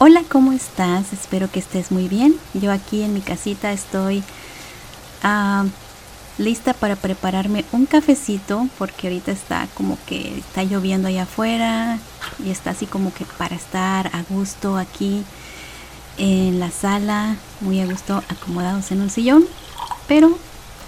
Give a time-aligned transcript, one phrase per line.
[0.00, 1.12] Hola, ¿cómo estás?
[1.12, 2.34] Espero que estés muy bien.
[2.52, 4.24] Yo aquí en mi casita estoy
[5.22, 5.64] ah,
[6.36, 12.00] lista para prepararme un cafecito porque ahorita está como que está lloviendo allá afuera
[12.44, 15.22] y está así como que para estar a gusto aquí
[16.18, 19.44] en la sala, muy a gusto acomodados en un sillón.
[20.08, 20.36] Pero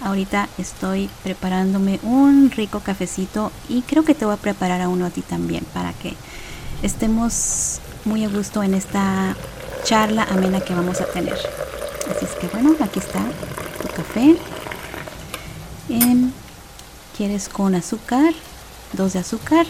[0.03, 5.05] ahorita estoy preparándome un rico cafecito y creo que te voy a preparar a uno
[5.05, 6.13] a ti también para que
[6.83, 9.35] estemos muy a gusto en esta
[9.83, 11.33] charla amena que vamos a tener.
[11.33, 13.19] Así es que bueno, aquí está
[13.81, 14.37] tu café.
[15.89, 16.31] Em,
[17.17, 18.33] ¿Quieres con azúcar?
[18.93, 19.65] ¿Dos de azúcar?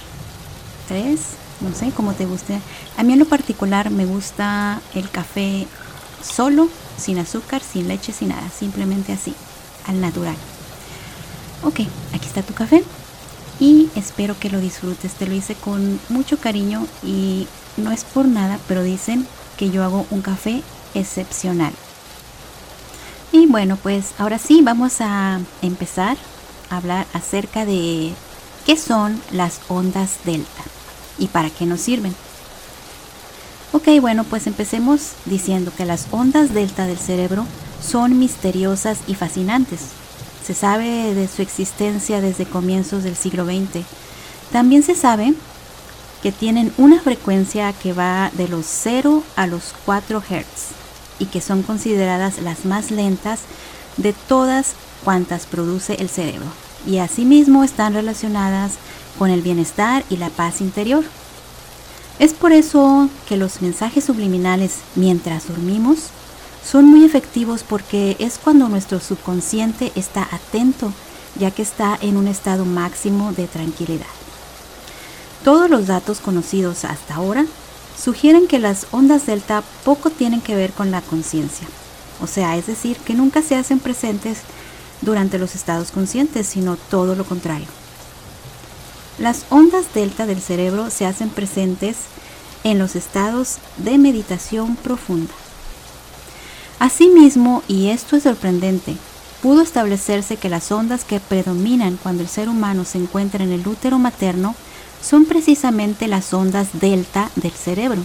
[0.87, 1.21] ¿Tres?
[1.61, 2.59] No sé, como te guste.
[2.97, 5.65] A mí en lo particular me gusta el café
[6.21, 8.49] solo, sin azúcar, sin leche, sin nada.
[8.49, 9.33] Simplemente así,
[9.87, 10.35] al natural.
[11.63, 11.81] Ok,
[12.13, 12.83] aquí está tu café
[13.59, 15.13] y espero que lo disfrutes.
[15.13, 17.47] Te lo hice con mucho cariño y
[17.77, 19.25] no es por nada, pero dicen
[19.57, 20.61] que yo hago un café
[20.93, 21.73] excepcional.
[23.31, 26.17] Y bueno, pues ahora sí vamos a empezar
[26.69, 28.13] a hablar acerca de
[28.65, 30.63] qué son las ondas delta
[31.17, 32.15] y para qué nos sirven.
[33.73, 37.45] Ok, bueno, pues empecemos diciendo que las ondas delta del cerebro
[37.81, 39.81] son misteriosas y fascinantes.
[40.45, 43.83] Se sabe de su existencia desde comienzos del siglo XX.
[44.51, 45.33] También se sabe
[46.21, 50.45] que tienen una frecuencia que va de los 0 a los 4 Hz
[51.19, 53.41] y que son consideradas las más lentas
[53.97, 54.73] de todas
[55.03, 56.47] cuantas produce el cerebro
[56.85, 58.73] y asimismo están relacionadas
[59.17, 61.03] con el bienestar y la paz interior.
[62.19, 66.09] Es por eso que los mensajes subliminales mientras dormimos
[66.65, 70.91] son muy efectivos porque es cuando nuestro subconsciente está atento
[71.39, 74.07] ya que está en un estado máximo de tranquilidad.
[75.43, 77.45] Todos los datos conocidos hasta ahora
[78.01, 81.67] sugieren que las ondas delta poco tienen que ver con la conciencia,
[82.21, 84.39] o sea, es decir, que nunca se hacen presentes
[85.01, 87.67] durante los estados conscientes, sino todo lo contrario.
[89.19, 91.97] Las ondas delta del cerebro se hacen presentes
[92.63, 95.33] en los estados de meditación profunda.
[96.79, 98.95] Asimismo, y esto es sorprendente,
[99.41, 103.67] pudo establecerse que las ondas que predominan cuando el ser humano se encuentra en el
[103.67, 104.55] útero materno
[105.01, 108.01] son precisamente las ondas delta del cerebro.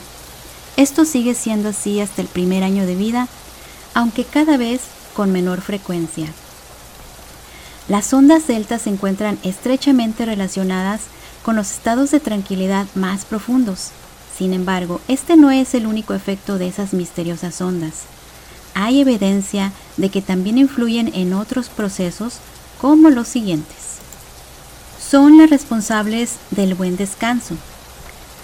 [0.76, 3.28] Esto sigue siendo así hasta el primer año de vida,
[3.94, 4.82] aunque cada vez
[5.14, 6.28] con menor frecuencia.
[7.88, 11.02] Las ondas delta se encuentran estrechamente relacionadas
[11.42, 13.90] con los estados de tranquilidad más profundos.
[14.36, 18.04] Sin embargo, este no es el único efecto de esas misteriosas ondas.
[18.74, 22.36] Hay evidencia de que también influyen en otros procesos
[22.80, 23.82] como los siguientes
[25.12, 27.54] son las responsables del buen descanso.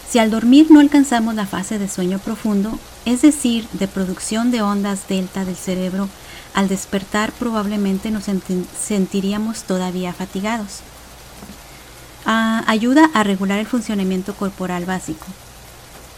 [0.07, 4.61] Si al dormir no alcanzamos la fase de sueño profundo, es decir, de producción de
[4.61, 6.11] ondas delta del cerebro,
[6.53, 8.25] al despertar probablemente nos
[8.79, 10.81] sentiríamos todavía fatigados.
[12.27, 15.25] Ah, ayuda a regular el funcionamiento corporal básico.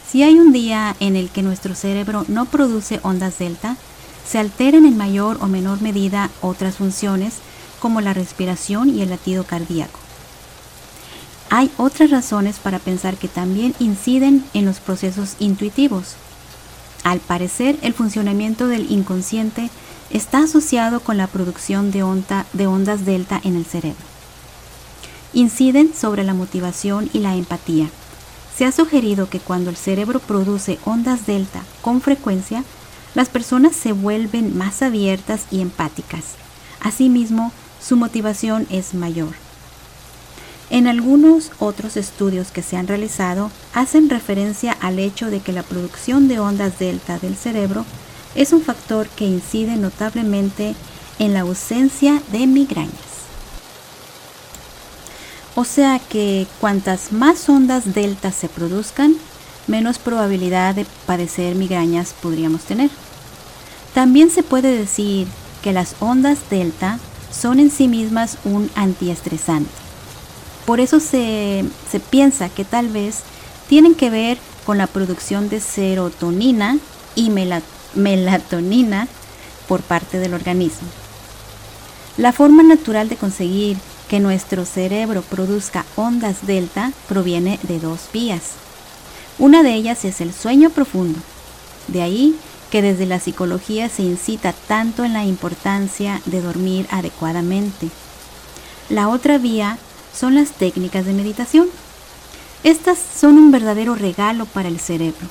[0.05, 3.77] Si hay un día en el que nuestro cerebro no produce ondas delta,
[4.27, 7.35] se alteran en mayor o menor medida otras funciones
[7.79, 10.00] como la respiración y el latido cardíaco.
[11.53, 16.15] Hay otras razones para pensar que también inciden en los procesos intuitivos.
[17.03, 19.69] Al parecer, el funcionamiento del inconsciente
[20.11, 23.99] está asociado con la producción de, ondas delta en el cerebro.
[25.33, 27.89] Inciden sobre la motivación y la empatía.
[28.55, 32.63] Se ha sugerido que cuando el cerebro produce ondas delta con frecuencia,
[33.13, 36.23] las personas se vuelven más abiertas y empáticas.
[36.79, 37.51] Asimismo,
[37.81, 39.40] su motivación es mayor.
[40.71, 45.63] En algunos otros estudios que se han realizado hacen referencia al hecho de que la
[45.63, 47.85] producción de ondas delta del cerebro
[48.35, 50.73] es un factor que incide notablemente
[51.19, 52.93] en la ausencia de migrañas.
[55.55, 59.17] O sea que cuantas más ondas delta se produzcan,
[59.67, 62.89] menos probabilidad de padecer migrañas podríamos tener.
[63.93, 65.27] También se puede decir
[65.61, 66.97] que las ondas delta
[67.29, 69.80] son en sí mismas un antiestresante
[70.65, 71.65] por eso se,
[72.09, 73.21] piensa que tal vez
[73.67, 76.77] tienen que ver con la producción de serotonina
[77.15, 77.31] y
[77.95, 79.07] melatonina
[79.67, 80.87] por parte del organismo.
[82.17, 83.77] La forma natural de conseguir
[84.09, 88.51] que nuestro cerebro produzca ondas delta proviene de dos vías.
[89.39, 91.19] Una de ellas es el sueño profundo.
[91.87, 92.35] De ahí
[92.69, 97.89] que desde la psicología se incita tanto en la importancia de dormir adecuadamente.
[98.89, 99.77] La otra vía
[100.13, 101.67] son las técnicas de meditación.
[102.63, 105.27] Estas son un verdadero regalo para el cerebro.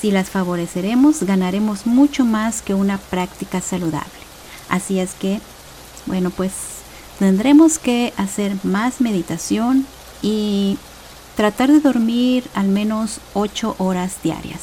[0.00, 4.10] Si las favoreceremos, ganaremos mucho más que una práctica saludable.
[4.68, 5.40] Así es que,
[6.06, 6.52] bueno, pues
[7.18, 9.86] tendremos que hacer más meditación
[10.20, 10.78] y
[11.36, 14.60] tratar de dormir al menos 8 horas diarias.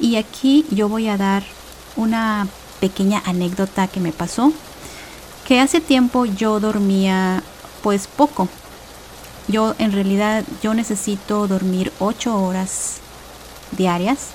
[0.00, 1.44] Y aquí yo voy a dar
[1.96, 2.48] una
[2.80, 4.52] pequeña anécdota que me pasó,
[5.46, 7.42] que hace tiempo yo dormía
[7.86, 8.48] pues poco.
[9.46, 12.96] Yo en realidad yo necesito dormir 8 horas
[13.78, 14.30] diarias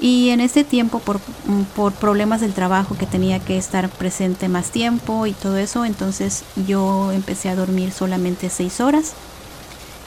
[0.00, 4.48] y en ese tiempo por, mm, por, problemas del trabajo que tenía que estar presente
[4.48, 9.12] más tiempo y todo eso, entonces yo empecé a dormir solamente 6 horas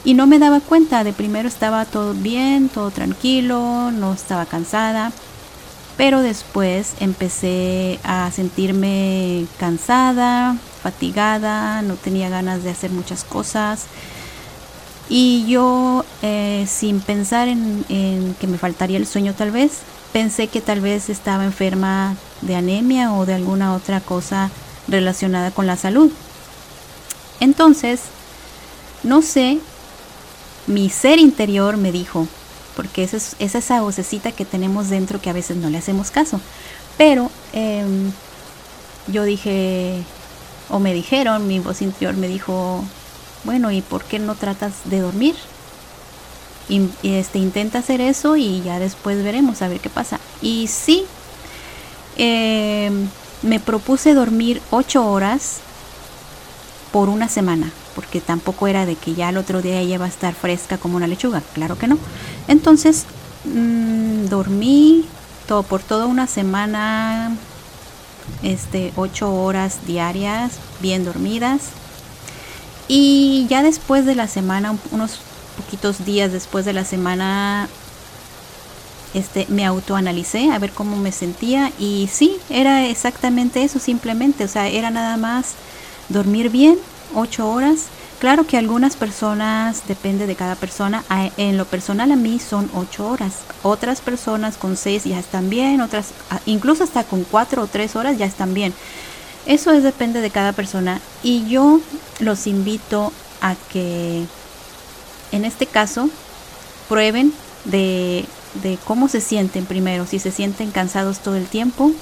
[0.04, 5.10] y no me daba cuenta, de primero estaba todo bien, todo tranquilo, no estaba cansada,
[5.96, 13.86] pero después empecé a sentirme cansada, fatigada, no tenía ganas de hacer muchas cosas.
[15.08, 19.78] Y yo, eh, sin pensar en, que me faltaría el sueño tal vez,
[20.12, 24.50] pensé que tal vez estaba enferma de anemia o de alguna otra cosa
[24.86, 26.12] relacionada con la salud.
[27.40, 28.00] Entonces,
[29.02, 29.58] no sé
[30.66, 32.26] mi ser interior me dijo,
[32.76, 36.40] porque es, es esa vocecita que tenemos dentro que a veces no le hacemos caso.
[36.96, 38.12] Pero em,
[39.08, 40.02] yo dije,
[40.70, 42.84] o me dijeron, mi voz interior me dijo,
[43.44, 45.36] bueno, ¿y por qué no tratas de dormir?
[46.68, 50.18] Y, este, intenta hacer eso y ya después veremos a ver qué pasa.
[50.40, 51.04] Y sí,
[52.16, 53.08] em,
[53.42, 55.60] me propuse dormir ocho horas
[56.92, 60.08] por una semana porque tampoco era de que ya el otro día ella va a
[60.08, 61.98] estar fresca como una lechuga, claro que no.
[62.48, 63.04] Entonces
[63.44, 65.04] mm, dormí
[65.46, 67.36] todo, por toda una semana,
[68.42, 71.70] este, ocho horas diarias, bien dormidas.
[72.88, 75.20] Y ya después de la semana, unos
[75.56, 77.68] poquitos días después de la semana,
[79.14, 84.48] este, me autoanalicé a ver cómo me sentía y sí, era exactamente eso simplemente, o
[84.48, 85.54] sea, era nada más
[86.08, 86.76] dormir bien,
[87.14, 87.86] 8 horas.
[88.20, 91.04] Claro que algunas personas, depende de cada persona,
[91.36, 93.40] en lo personal a mí son 8 horas.
[93.62, 96.14] Otras personas con 6 ya están bien, otras
[96.46, 98.72] incluso hasta con 4 o 3 horas ya están bien.
[99.44, 101.80] Eso es depende de cada persona y yo
[102.18, 103.12] los invito
[103.42, 104.24] a que
[105.30, 106.08] en este caso
[106.88, 107.30] prueben
[107.66, 108.26] de
[108.86, 111.92] cómo se sienten primero, si se sienten cansados todo el tiempo.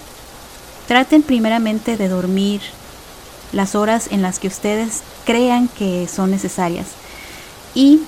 [0.87, 2.61] Traten primeramente de dormir
[3.53, 6.89] las horas en las que ustedes crean que son necesarias.
[7.75, 8.01] Y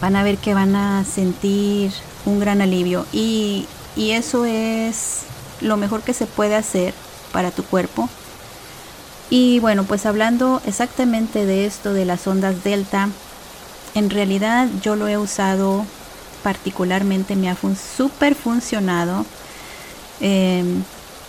[0.00, 1.92] van a ver que van a sentir
[2.24, 3.06] un gran alivio.
[3.12, 3.66] Y,
[3.96, 5.22] y eso es
[5.60, 6.94] lo mejor que se puede hacer
[7.32, 8.08] para tu cuerpo.
[9.30, 13.08] Y bueno, pues hablando exactamente de esto de las ondas delta,
[13.94, 15.84] en realidad yo lo he usado
[16.42, 17.56] particularmente, me ha
[17.96, 19.26] súper funcionado.
[20.20, 20.82] Em,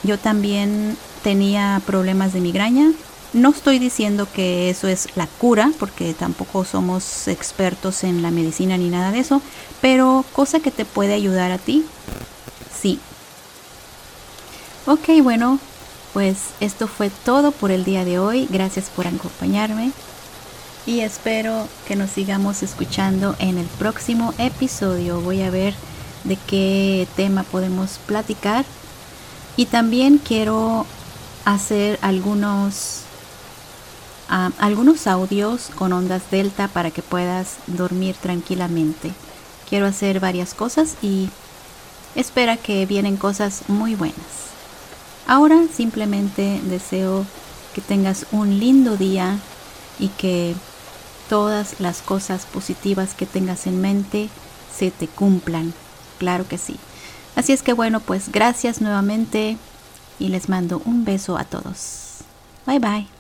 [0.04, 2.92] yo también tenía problemas de migraña.
[3.32, 8.78] No estoy diciendo que eso es la cura, porque tampoco somos expertos en la medicina
[8.78, 9.42] ni nada de eso,
[9.82, 11.86] pero cosa que te puede ayudar a ti,
[12.76, 13.00] sí.
[14.88, 15.60] Ok, bueno,
[16.14, 18.48] pues esto fue todo por el día de hoy.
[18.50, 19.92] Gracias por acompañarme
[20.90, 25.22] y espero que nos sigamos escuchando en el próximo episodio.
[25.22, 25.76] Voy a ver
[26.24, 28.66] de qué tema podemos platicar.
[29.56, 30.88] Y también quiero
[31.54, 33.02] hacer algunos,
[34.28, 39.12] algunos audios con ondas delta para que puedas dormir tranquilamente.
[39.68, 41.30] Quiero hacer varias cosas y
[42.16, 44.50] espera que vienen cosas muy buenas.
[45.28, 47.26] Ahora simplemente deseo
[47.74, 49.38] que tengas un lindo día
[50.00, 50.56] y que
[51.30, 54.30] todas las cosas positivas que tengas en mente
[54.76, 55.74] se te cumplan.
[56.18, 56.78] Claro que sí.
[57.36, 59.58] Así es que bueno, pues gracias nuevamente
[60.20, 62.20] y les mando un beso a todos.
[62.66, 63.19] Bye bye.